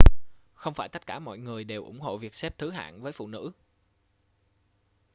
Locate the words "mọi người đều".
1.19-1.83